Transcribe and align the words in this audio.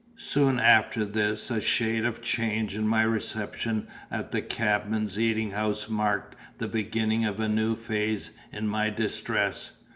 Soon 0.17 0.59
after 0.59 1.05
this 1.05 1.51
a 1.51 1.61
shade 1.61 2.05
of 2.05 2.23
change 2.23 2.73
in 2.75 2.87
my 2.87 3.03
reception 3.03 3.87
at 4.09 4.31
the 4.31 4.41
cabman's 4.41 5.19
eating 5.19 5.51
house 5.51 5.89
marked 5.89 6.35
the 6.57 6.67
beginning 6.67 7.23
of 7.23 7.39
a 7.39 7.47
new 7.47 7.75
phase 7.75 8.31
in 8.51 8.67
my 8.67 8.89
distress. 8.89 9.73